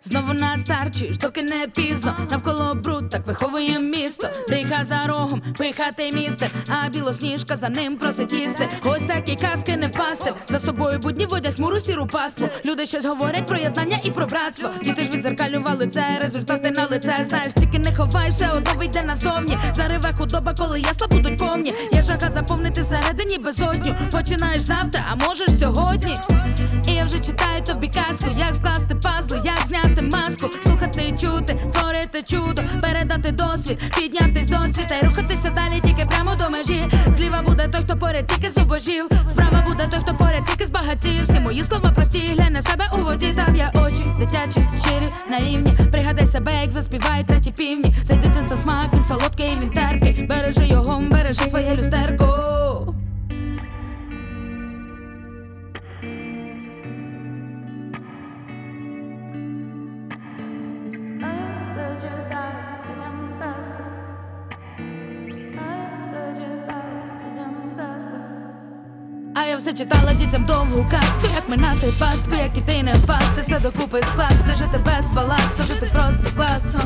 Знову 0.09 0.33
на 0.33 0.57
старчиш, 0.57 1.17
доки 1.17 1.41
не 1.41 1.67
пізно, 1.67 2.15
навколо 2.31 2.75
бруд, 2.75 3.09
так 3.09 3.27
виховує 3.27 3.79
місто. 3.79 4.27
Диха 4.49 4.85
за 4.85 5.07
рогом, 5.07 5.41
пихати 5.57 6.11
містер, 6.13 6.51
а 6.67 6.89
білосніжка 6.89 7.57
за 7.57 7.69
ним 7.69 7.97
просить 7.97 8.33
їсти. 8.33 8.69
Ось 8.83 9.03
такі 9.03 9.35
казки 9.35 9.77
не 9.77 9.87
впасти. 9.87 10.33
За 10.47 10.59
собою 10.59 10.99
будні 10.99 11.25
водять 11.25 11.55
хмуру 11.55 11.79
сіру 11.79 12.07
паству. 12.07 12.47
Люди 12.65 12.85
щось 12.85 13.05
говорять 13.05 13.47
про 13.47 13.57
єднання 13.57 13.99
і 14.03 14.11
про 14.11 14.25
братство. 14.27 14.69
Діти 14.83 15.03
ж 15.03 15.11
відзеркалювали 15.11 15.87
це, 15.87 16.19
результати 16.21 16.71
на 16.71 16.85
лице. 16.85 17.25
Знаєш, 17.29 17.53
тільки 17.53 17.79
не 17.79 17.95
ховай, 17.95 18.29
все 18.29 18.49
одно 18.49 18.71
вийде 18.75 19.03
назовні. 19.03 19.57
Зариве 19.73 20.13
худоба, 20.17 20.53
коли 20.57 20.79
ясла 20.79 21.07
будуть 21.07 21.37
повні. 21.37 21.73
Є 21.91 22.01
жага 22.01 22.29
заповнити 22.29 22.81
всередині 22.81 23.37
безодню. 23.37 23.95
Починаєш 24.11 24.61
завтра, 24.61 25.05
а 25.11 25.15
можеш 25.15 25.49
сьогодні. 25.59 26.17
І 26.87 26.91
я 26.91 27.05
вже 27.05 27.19
читаю 27.19 27.63
тобі 27.63 27.87
казку, 27.87 28.25
як 28.37 28.55
скласти 28.55 28.95
пазли, 28.95 29.41
як 29.45 29.67
зняти 29.67 29.96
маску, 30.01 30.49
слухати 30.63 31.01
і 31.09 31.11
чути, 31.11 31.59
створити 31.69 32.23
чудо, 32.23 32.61
передати 32.81 33.31
досвід, 33.31 33.79
піднятись 33.97 34.47
до 34.47 34.59
світа 34.61 34.95
і 35.03 35.05
рухатися 35.05 35.49
далі, 35.49 35.81
тільки 35.83 36.05
прямо 36.05 36.35
до 36.35 36.49
межі. 36.49 36.83
Зліва 37.17 37.41
буде 37.41 37.67
той, 37.67 37.81
хто 37.83 37.97
поряд 37.97 38.27
тільки 38.27 38.49
з 38.49 38.57
убожів. 38.63 39.05
Справа 39.29 39.63
буде 39.67 39.87
той, 39.91 39.99
хто 40.01 40.15
поряд 40.15 40.45
тільки 40.45 40.65
з 40.65 40.69
багатів. 40.69 41.23
Всі 41.23 41.39
мої 41.39 41.63
слова 41.63 41.91
прості, 41.91 42.19
гляне 42.37 42.61
себе 42.61 42.85
у 42.93 42.97
воді. 42.97 43.31
Там 43.35 43.55
я 43.55 43.71
очі, 43.75 44.03
дитячі, 44.19 44.67
щирі, 44.85 45.09
наївні. 45.29 45.73
Пригадай 45.91 46.27
себе, 46.27 46.51
як 46.61 46.71
заспівають 46.71 47.27
треті 47.27 47.51
півні. 47.51 47.93
Цей 48.07 48.17
дитинства 48.17 48.57
смак, 48.57 48.93
він 48.93 49.03
солодкий, 49.03 49.57
він 49.61 49.69
терпкий. 49.69 50.27
Бережи 50.29 50.67
його, 50.67 51.03
бережи 51.11 51.49
своє 51.49 51.75
люстерко. 51.75 52.76
А 69.39 69.45
я 69.45 69.57
все 69.57 69.73
читала 69.73 70.13
дітям 70.13 70.45
довгу 70.45 70.85
казку, 70.91 71.35
як 71.35 71.49
минати 71.49 71.87
пастку, 71.99 72.35
як 72.35 72.57
іти 72.57 72.83
не 72.83 72.93
впасти, 72.93 73.41
все 73.41 73.59
докупи 73.59 74.01
скласти, 74.01 74.55
жити 74.57 74.79
без 74.85 75.07
баласту, 75.07 75.63
жити 75.67 75.89
просто 75.93 76.23
класно. 76.35 76.81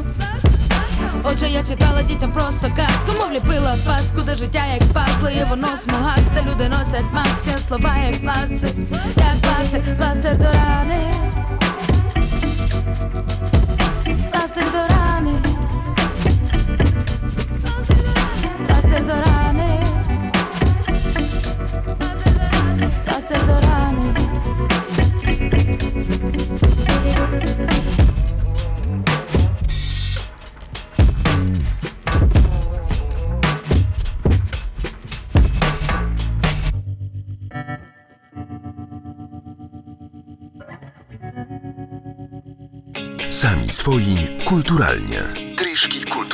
Отже, 1.23 1.49
я 1.49 1.63
читала 1.63 2.03
дітям 2.03 2.31
просто 2.31 2.71
казку, 2.75 3.19
мов 3.19 3.31
ліпила 3.31 3.75
паску, 3.85 4.21
де 4.25 4.35
життя 4.35 4.63
як 4.73 4.93
пазли, 4.93 5.33
і 5.33 5.43
воно 5.49 5.77
смугасте, 5.77 6.45
люди 6.51 6.69
носять 6.69 7.13
маски, 7.13 7.67
слова 7.67 7.97
як 7.97 8.21
пластир, 8.21 8.69
як 9.17 9.35
пластир, 9.41 9.97
пластир 9.97 10.37
до 10.37 10.51
рани. 10.51 11.13
Пластир 14.31 14.71
до 14.71 14.77
рани. 14.77 15.00
Sami 43.31 43.71
swoi 43.71 44.27
kulturalnie. 44.45 45.23
Tryszki 45.55 46.05
kulturalne. 46.05 46.30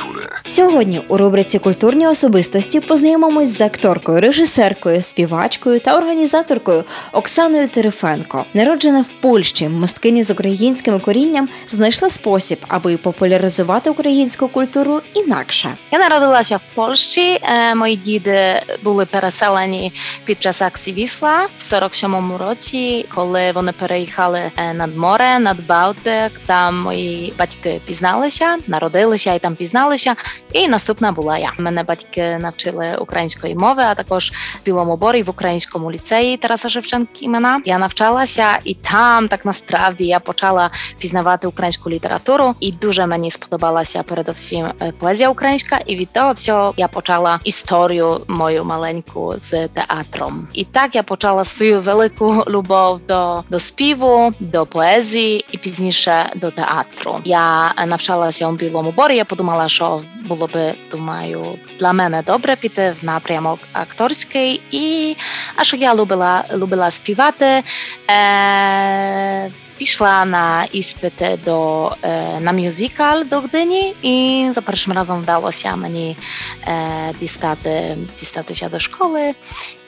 Сьогодні 0.48 1.00
у 1.08 1.16
рубриці 1.16 1.58
Культурні 1.58 2.06
особистості 2.06 2.80
познайомимось 2.80 3.48
з 3.58 3.60
акторкою, 3.60 4.20
режисеркою, 4.20 5.02
співачкою 5.02 5.80
та 5.80 5.96
організаторкою 5.96 6.84
Оксаною 7.12 7.68
Терефенко. 7.68 8.44
Народжена 8.54 9.00
в 9.00 9.08
Польщі, 9.20 9.68
мисткині 9.68 10.22
з 10.22 10.30
українським 10.30 11.00
корінням 11.00 11.48
знайшла 11.68 12.08
спосіб, 12.08 12.58
аби 12.68 12.96
популяризувати 12.96 13.90
українську 13.90 14.48
культуру 14.48 15.00
інакше. 15.14 15.76
Я 15.90 15.98
народилася 15.98 16.56
в 16.56 16.66
Польщі. 16.74 17.40
Е, 17.42 17.74
Мої 17.74 17.96
діди 17.96 18.62
були 18.82 19.06
переселені 19.06 19.92
під 20.24 20.42
час 20.42 20.62
акції 20.62 20.96
Вісла 20.96 21.48
в 21.56 21.74
47-му 21.74 22.38
році, 22.38 23.06
коли 23.14 23.52
вони 23.52 23.72
переїхали 23.72 24.50
е, 24.56 24.74
над 24.74 24.96
море, 24.96 25.38
над 25.38 25.66
Балтик. 25.66 26.40
Там 26.46 26.80
мої 26.80 27.34
батьки 27.38 27.80
пізналися, 27.86 28.56
народилися 28.66 29.34
і 29.34 29.38
там 29.38 29.54
пізналися. 29.54 30.16
І 30.52 30.68
наступна 30.68 31.12
була 31.12 31.38
я. 31.38 31.52
Мене 31.58 31.82
батьки 31.82 32.38
навчили 32.38 32.96
української 33.00 33.54
мови, 33.54 33.82
а 33.82 33.94
також 33.94 34.32
в 34.32 34.64
Білому 34.64 34.96
Борі 34.96 35.22
в 35.22 35.30
українському 35.30 35.92
ліцеї 35.92 36.36
Тараса 36.36 36.68
Шевченка 36.68 37.12
імена. 37.20 37.60
Я 37.64 37.78
навчалася, 37.78 38.58
і 38.64 38.74
там 38.74 39.28
так 39.28 39.44
насправді 39.44 40.06
я 40.06 40.20
почала 40.20 40.70
пізнавати 40.98 41.46
українську 41.46 41.90
літературу, 41.90 42.54
і 42.60 42.72
дуже 42.72 43.06
мені 43.06 43.30
сподобалася 43.30 44.02
передусім 44.02 44.66
е, 44.80 44.92
поезія 44.98 45.30
українська. 45.30 45.80
І 45.86 45.96
від 45.96 46.12
того 46.12 46.32
всього 46.32 46.74
я 46.76 46.88
почала 46.88 47.40
історію 47.44 48.20
мою 48.28 48.64
маленьку 48.64 49.34
з 49.40 49.68
театром. 49.68 50.48
І 50.52 50.64
так 50.64 50.94
я 50.94 51.02
почала 51.02 51.44
свою 51.44 51.80
велику 51.80 52.44
любов 52.48 53.00
до, 53.08 53.42
до 53.50 53.58
співу, 53.58 54.32
до 54.40 54.66
поезії 54.66 55.44
і 55.50 55.58
пізніше 55.58 56.32
до 56.36 56.50
театру. 56.50 57.20
Я 57.24 57.74
е, 57.78 57.86
навчалася 57.86 58.48
у 58.48 58.52
Білому 58.52 58.92
Борі. 58.92 59.16
Я 59.16 59.24
подумала, 59.24 59.68
що 59.68 60.00
було 60.28 60.46
би 60.46 60.74
думаю 60.90 61.58
для 61.78 61.92
мене 61.92 62.22
добре 62.26 62.56
піти 62.56 62.94
в 63.00 63.04
напрямок 63.04 63.60
акторський, 63.72 64.60
і 64.70 65.16
а 65.56 65.64
що 65.64 65.76
я 65.76 65.94
любила, 65.94 66.44
любила 66.54 66.90
співати. 66.90 67.62
Е, 68.10 69.50
Пішла 69.76 70.24
на 70.24 70.64
іспити 70.72 71.38
до 71.44 71.90
е, 72.02 72.40
на 72.40 72.52
мюзикл 72.52 73.22
до 73.30 73.40
Гдині, 73.40 73.94
і 74.02 74.48
за 74.54 74.60
першим 74.60 74.92
разом 74.92 75.22
вдалося 75.22 75.76
мені 75.76 76.16
е, 76.62 76.74
дістати, 77.20 77.96
дістатися 78.18 78.68
до 78.68 78.78
школи, 78.78 79.34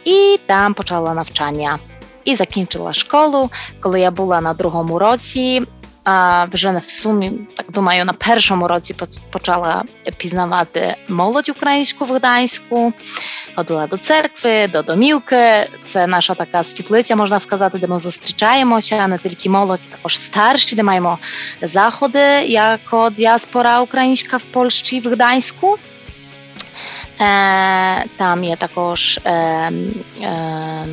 і 0.05 0.41
там 0.47 0.75
почала 0.75 1.15
навчання. 1.15 1.79
І 2.25 2.37
закінчила 2.37 2.93
школу, 2.93 3.51
коли 3.81 4.01
я 4.01 4.11
була 4.11 4.41
на 4.41 4.55
другому 4.55 4.99
році. 4.99 5.63
А 6.05 6.45
вже 6.53 6.71
в 6.79 6.85
сумі, 6.85 7.33
так 7.57 7.67
думаю, 7.73 8.05
на 8.05 8.13
першому 8.13 8.69
році 8.69 8.95
поц- 8.95 9.21
почала 9.31 9.85
пізнавати 10.17 10.97
молодь 11.09 11.49
українську 11.49 12.05
в 12.05 12.13
Гданську, 12.13 12.93
ходила 13.57 13.87
до 13.87 13.97
церкви, 13.97 14.67
до 14.69 14.83
домівки. 14.83 15.69
Це 15.85 16.07
наша 16.07 16.35
така 16.35 16.63
світлиця, 16.63 17.17
можна 17.17 17.41
сказати, 17.41 17.79
де 17.79 17.87
ми 17.87 17.99
зустрічаємося, 17.99 19.07
не 19.07 19.19
тільки 19.19 19.51
молодь, 19.51 19.81
а 19.89 19.97
також 19.97 20.19
старші, 20.19 20.77
де 20.77 20.83
маємо 20.83 21.19
заходи, 21.63 22.19
як 22.47 22.81
діаспора 23.17 23.81
українська 23.81 24.37
в 24.37 24.43
Польщі, 24.43 25.01
в 25.01 25.09
Гданську. 25.09 25.79
Е, 27.21 28.05
там 28.17 28.45
є 28.45 28.57
також. 28.57 29.21
Е, 29.25 29.33
е, 30.23 30.87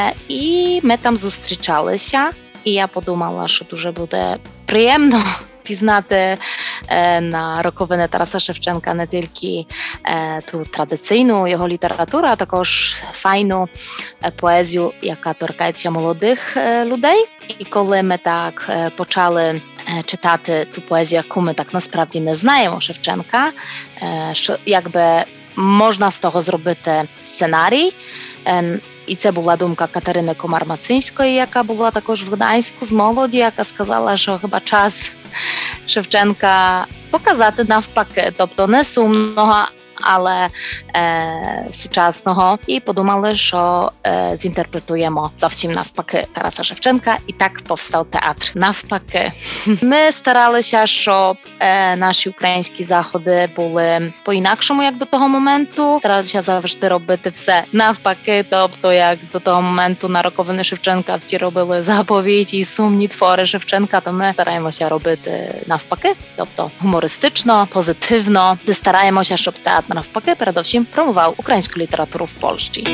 Е, 0.00 0.14
І 0.28 0.80
ми 0.82 0.96
там 0.96 1.16
зустрічалися, 1.16 2.30
і 2.64 2.72
я 2.72 2.86
подумала, 2.86 3.48
що 3.48 3.64
дуже 3.64 3.92
буде 3.92 4.36
приємно 4.66 5.22
пізнати 5.64 6.36
е, 6.88 7.20
на 7.20 7.62
роковини 7.62 8.08
Тараса 8.08 8.38
Шевченка 8.38 8.94
не 8.94 9.06
тільки 9.06 9.66
е, 10.04 10.40
ту 10.50 10.64
традиційну 10.64 11.48
його 11.48 11.68
літературу, 11.68 12.26
а 12.26 12.36
також 12.36 12.94
файну 13.12 13.68
е, 14.22 14.30
поезію, 14.30 14.92
яка 15.02 15.32
торкається 15.32 15.90
молодих 15.90 16.56
е, 16.56 16.84
людей. 16.84 17.26
І 17.58 17.64
коли 17.64 18.02
ми 18.02 18.18
так 18.18 18.66
е, 18.68 18.90
почали 18.96 19.42
е, 19.42 19.60
читати 20.04 20.66
ту 20.74 20.80
поезію, 20.80 21.22
яку 21.26 21.40
ми 21.40 21.54
так 21.54 21.74
насправді 21.74 22.20
не 22.20 22.34
знаємо 22.34 22.80
Шевченка, 22.80 23.52
е, 24.02 24.30
що 24.32 24.56
якби 24.66 25.24
можна 25.56 26.10
з 26.10 26.18
того 26.18 26.40
зробити 26.40 27.08
сценарій. 27.20 27.92
І 29.06 29.16
це 29.16 29.32
була 29.32 29.56
думка 29.56 29.86
Катерини 29.86 30.32
Комар-Мацинської, 30.32 31.34
яка 31.34 31.62
була 31.62 31.90
також 31.90 32.24
в 32.24 32.34
Гданську 32.34 32.84
з 32.84 32.92
молоді, 32.92 33.38
яка 33.38 33.64
сказала, 33.64 34.16
що 34.16 34.38
хіба 34.40 34.60
час 34.60 35.10
Шевченка 35.86 36.86
показати 37.10 37.64
навпаки, 37.64 38.32
тобто 38.36 38.66
не 38.66 38.84
сумного, 38.84 39.64
але 40.00 40.48
е, 40.96 41.66
сучасного. 41.70 42.58
І 42.66 42.80
подумали, 42.80 43.34
що 43.34 43.92
е, 44.06 44.30
зінтерпретуємо 44.36 45.30
зовсім 45.38 45.72
навпаки 45.72 46.26
Тараса 46.32 46.62
Шевченка, 46.64 47.16
і 47.26 47.32
так 47.32 47.62
повстав 47.62 48.06
театр. 48.10 48.50
Навпаки, 48.54 49.32
ми 49.82 50.12
старалися, 50.12 50.86
щоб 50.86 51.36
е, 51.60 51.96
наші 51.96 52.28
українські 52.28 52.84
заходи 52.84 53.48
були 53.56 54.12
по-інакшому, 54.22 54.82
як 54.82 54.98
до 54.98 55.04
того 55.04 55.28
моменту. 55.28 55.96
Старалися 56.00 56.42
завжди 56.42 56.88
робити 56.88 57.30
все 57.30 57.64
навпаки. 57.72 58.44
Тобто, 58.50 58.92
як 58.92 59.18
до 59.32 59.38
того 59.40 59.62
моменту 59.62 60.08
на 60.08 60.22
роковини 60.22 60.64
Шевченка 60.64 61.16
всі 61.16 61.38
робили 61.38 61.82
заповіті 61.82 62.58
і 62.58 62.64
сумні 62.64 63.08
твори 63.08 63.46
Шевченка, 63.46 64.00
то 64.00 64.12
ми 64.12 64.30
стараємося 64.32 64.88
робити 64.88 65.54
навпаки, 65.66 66.14
тобто 66.36 66.70
гумористично, 66.78 67.68
позитивно, 67.72 68.58
де 68.66 68.74
стараємося, 68.74 69.36
щоб 69.36 69.54
театр 69.58 69.83
навпаки 69.88 70.34
передовсім 70.34 70.86
промував 70.94 71.34
українську 71.36 71.80
літературу 71.80 72.24
в 72.24 72.32
Польщі. 72.32 72.88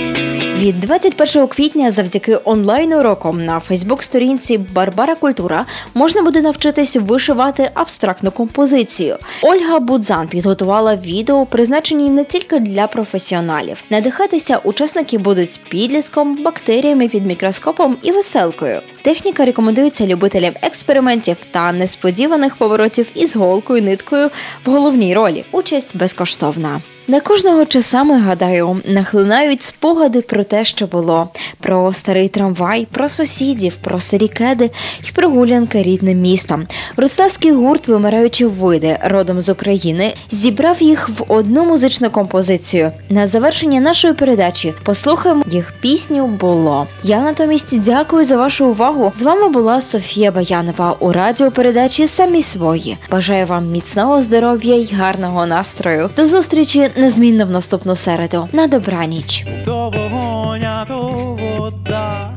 Від 0.56 0.80
21 0.80 1.46
квітня 1.46 1.90
завдяки 1.90 2.38
онлайн-урокам 2.44 3.44
на 3.44 3.60
Фейсбук-сторінці 3.60 4.58
Барбара 4.58 5.14
Культура 5.14 5.66
можна 5.94 6.22
буде 6.22 6.40
навчитись 6.40 6.96
вишивати 6.96 7.70
абстрактну 7.74 8.30
композицію. 8.30 9.18
Ольга 9.42 9.78
Будзан 9.78 10.28
підготувала 10.28 10.96
відео, 10.96 11.46
призначені 11.46 12.10
не 12.10 12.24
тільки 12.24 12.58
для 12.58 12.86
професіоналів. 12.86 13.84
Надихатися 13.90 14.58
учасники 14.58 15.18
будуть 15.18 15.60
підліском, 15.68 16.42
бактеріями 16.42 17.08
під 17.08 17.26
мікроскопом 17.26 17.96
і 18.02 18.12
веселкою. 18.12 18.80
Техніка 19.02 19.44
рекомендується 19.44 20.06
любителям 20.06 20.54
експериментів 20.62 21.36
та 21.50 21.72
несподіваних 21.72 22.56
поворотів 22.56 23.06
із 23.14 23.36
голкою, 23.36 23.82
ниткою 23.82 24.30
в 24.64 24.70
головній 24.70 25.14
ролі. 25.14 25.44
Участь 25.52 25.96
безкоштовна. 25.96 26.80
На 27.10 27.20
кожного 27.20 27.66
часами, 27.66 28.18
гадаю, 28.18 28.80
нахлинають 28.84 29.62
спогади 29.62 30.20
про 30.20 30.44
те, 30.44 30.64
що 30.64 30.86
було, 30.86 31.28
про 31.60 31.92
старий 31.92 32.28
трамвай, 32.28 32.86
про 32.90 33.08
сусідів, 33.08 33.76
про 33.76 34.00
старі 34.00 34.28
кеди 34.28 34.70
і 35.08 35.12
прогулянки 35.12 35.82
рідним 35.82 36.20
містом. 36.20 36.66
Вроцлавський 36.96 37.52
гурт, 37.52 37.88
вимираючи 37.88 38.46
види 38.46 38.98
родом 39.04 39.40
з 39.40 39.48
України, 39.48 40.14
зібрав 40.30 40.82
їх 40.82 41.08
в 41.08 41.24
одну 41.28 41.64
музичну 41.64 42.10
композицію. 42.10 42.92
На 43.08 43.26
завершення 43.26 43.80
нашої 43.80 44.14
передачі 44.14 44.74
послухаємо 44.82 45.44
їх 45.46 45.72
пісню 45.80 46.26
Було. 46.26 46.86
Я 47.02 47.20
натомість 47.20 47.80
дякую 47.80 48.24
за 48.24 48.36
вашу 48.36 48.66
увагу. 48.66 49.10
З 49.14 49.22
вами 49.22 49.48
була 49.48 49.80
Софія 49.80 50.32
Баянова 50.32 50.96
у 51.00 51.12
радіопередачі 51.12 52.06
Самі 52.06 52.42
свої. 52.42 52.96
Бажаю 53.10 53.46
вам 53.46 53.70
міцного 53.70 54.22
здоров'я 54.22 54.74
й 54.74 54.94
гарного 54.94 55.46
настрою. 55.46 56.10
До 56.16 56.26
зустрічі 56.26 56.90
незмінно 57.00 57.46
в 57.46 57.50
наступну 57.50 57.96
середу. 57.96 58.48
На 58.52 58.66
добраніч. 58.66 59.46
То 59.64 59.90
вогонь, 59.90 60.64
а 60.64 60.84
то 60.84 60.98
вода. 61.58 62.30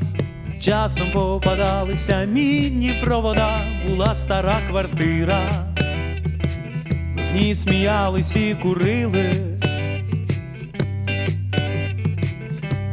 Часом 0.62 1.12
попадалися 1.12 2.26
мінні 2.26 2.94
провода, 3.04 3.58
була 3.88 4.16
стара 4.16 4.58
квартира. 4.70 5.40
вікні 7.34 7.56
сміялись 7.56 8.36
і 8.36 8.56
курили. 8.62 9.32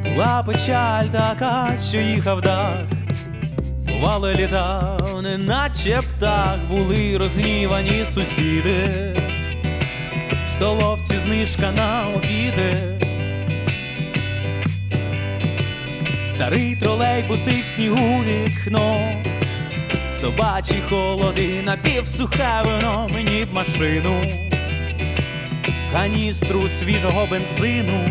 Була 0.04 0.42
печаль 0.46 1.06
така, 1.06 1.74
що 1.88 1.98
їхав 1.98 2.42
дах, 2.42 2.78
бувало 3.88 4.32
літав, 4.32 5.22
неначе 5.22 6.00
птах, 6.00 6.58
були 6.70 7.18
розгнівані 7.18 8.06
сусіди, 8.06 9.14
в 9.16 9.19
столовці 10.60 11.14
знижка 11.24 11.72
на 11.72 12.06
обіди. 12.16 12.76
Старий 16.26 16.76
тролейбусив 16.76 17.58
в 17.58 17.74
снігу 17.74 18.24
вікно, 18.24 19.12
собачі 20.10 20.82
холоди, 20.88 21.62
напівсухе 21.62 22.62
вино 22.64 23.08
мені 23.12 23.44
б 23.44 23.54
машину, 23.54 24.24
каністру 25.92 26.68
свіжого 26.68 27.26
бензину. 27.26 28.08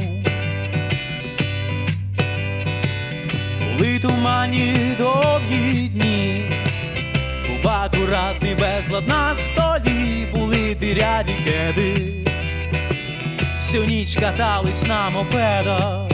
Були 3.60 4.00
тумані 4.00 4.96
довгі 4.98 5.88
дні, 5.88 6.46
був 7.48 7.72
акуратний 7.72 8.56
безлад 8.56 9.08
на 9.08 9.36
столі, 9.38 10.28
були 10.34 10.76
диряві 10.76 11.36
кеди, 11.46 12.09
всю 13.70 13.86
ніч 13.86 14.16
катались 14.16 14.84
на 14.84 15.10
мопедах. 15.10 16.08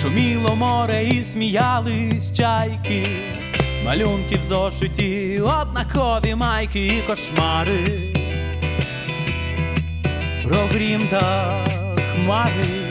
Шуміло 0.00 0.56
море 0.56 1.04
і 1.04 1.22
сміялись 1.22 2.32
чайки, 2.32 3.06
малюнки 3.84 4.36
в 4.36 4.42
зошиті, 4.42 5.40
однакові 5.40 6.34
майки 6.34 6.86
і 6.86 7.02
кошмари, 7.02 8.14
про 10.44 10.56
грім 10.56 11.08
та 11.08 11.56
хмари. 12.14 12.89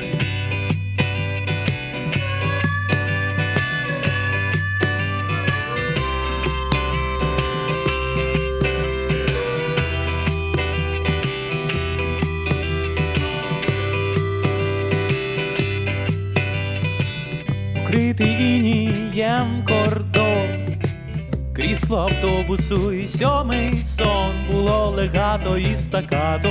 Крісло 21.60 21.98
автобусу 21.98 22.94
і 22.94 23.08
сьомий 23.08 23.78
сон. 23.78 24.36
Було 24.52 24.94
легато 24.98 25.58
і 25.58 25.70
стакато, 25.70 26.50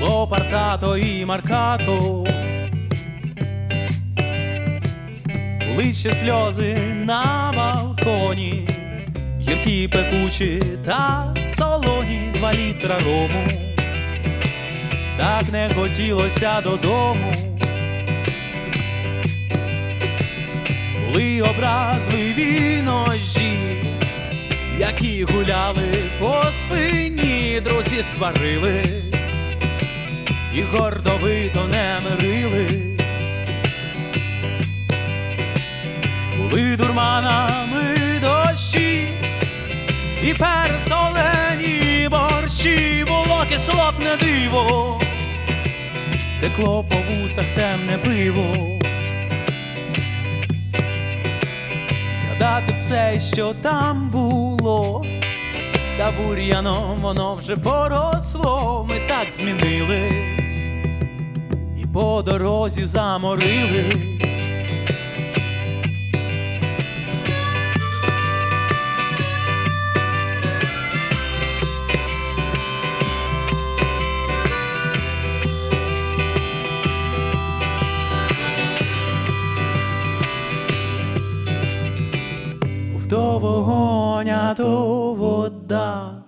було 0.00 0.26
паркато 0.26 0.98
і 0.98 1.24
маркато, 1.24 2.26
були 5.68 5.92
ще 5.92 6.12
сльози 6.12 6.76
на 7.04 7.52
балконі, 7.56 8.68
гіркі 9.40 9.88
пекучі 9.88 10.62
та 10.84 11.34
солоні. 11.58 12.32
Два 12.32 12.52
літра 12.52 12.98
рому, 12.98 13.44
так 15.18 15.52
не 15.52 15.70
хотілося 15.74 16.60
додому. 16.60 17.51
Були 21.12 21.42
образливі 21.42 22.82
ножі, 22.82 23.58
які 24.78 25.24
гуляли 25.24 26.02
по 26.20 26.44
спині, 26.60 27.60
друзі 27.64 28.04
сварились 28.16 28.94
і 30.54 30.62
гордовито 30.62 31.68
не 31.68 32.00
мирились, 32.04 32.78
були 36.36 36.76
дурманами 36.76 38.20
дощі 38.20 39.08
і 40.22 40.34
пересолені 40.34 42.08
борщі, 42.10 43.04
було 43.08 43.44
кислотне 43.48 44.16
диво, 44.20 45.00
текло 46.40 46.84
по 46.84 46.96
вусах 46.96 47.46
темне 47.54 47.98
пиво. 47.98 48.81
Згадати 52.52 52.76
все, 52.80 53.20
що 53.34 53.54
там 53.62 54.08
було, 54.08 55.04
та 55.98 56.12
бур'яном 56.12 57.00
воно 57.00 57.34
вже 57.34 57.56
поросло, 57.56 58.86
ми 58.88 59.00
так 59.08 59.30
змінились, 59.30 60.72
і 61.82 61.86
по 61.92 62.22
дорозі 62.22 62.84
заморились. 62.84 64.11
То 83.12 83.38
вогонь, 83.38 84.30
а 84.30 84.54
то 84.54 85.12
вода, 85.12 86.24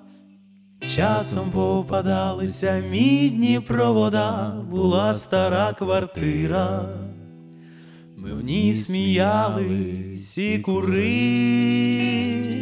часом 0.94 1.50
попадалися 1.50 2.82
мідні 2.90 3.60
провода, 3.60 4.52
була 4.70 5.14
стара 5.14 5.72
квартира, 5.72 6.88
ми 8.16 8.34
в 8.34 8.44
ній 8.44 8.74
сміялись 8.74 10.38
і 10.38 10.58
курили. 10.58 12.53